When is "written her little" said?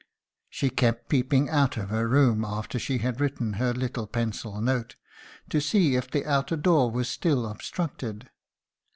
3.21-4.07